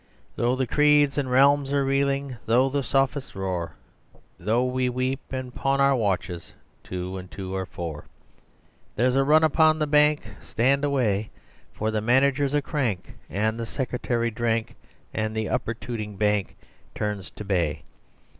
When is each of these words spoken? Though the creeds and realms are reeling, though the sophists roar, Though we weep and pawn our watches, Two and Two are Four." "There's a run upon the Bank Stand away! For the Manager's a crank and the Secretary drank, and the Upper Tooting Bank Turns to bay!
Though 0.35 0.55
the 0.55 0.65
creeds 0.65 1.19
and 1.19 1.29
realms 1.29 1.71
are 1.71 1.85
reeling, 1.85 2.37
though 2.47 2.69
the 2.69 2.81
sophists 2.81 3.35
roar, 3.35 3.75
Though 4.39 4.65
we 4.65 4.89
weep 4.89 5.19
and 5.31 5.53
pawn 5.53 5.79
our 5.79 5.95
watches, 5.95 6.53
Two 6.83 7.17
and 7.19 7.29
Two 7.29 7.53
are 7.55 7.67
Four." 7.67 8.05
"There's 8.95 9.15
a 9.15 9.23
run 9.23 9.43
upon 9.43 9.77
the 9.77 9.85
Bank 9.85 10.23
Stand 10.41 10.83
away! 10.83 11.29
For 11.71 11.91
the 11.91 12.01
Manager's 12.01 12.55
a 12.55 12.63
crank 12.63 13.13
and 13.29 13.59
the 13.59 13.65
Secretary 13.67 14.31
drank, 14.31 14.73
and 15.13 15.35
the 15.37 15.47
Upper 15.47 15.75
Tooting 15.75 16.15
Bank 16.15 16.55
Turns 16.95 17.29
to 17.35 17.45
bay! 17.45 17.83